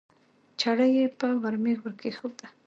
[0.59, 2.47] چړه یې په ورمېږ ورکېښوده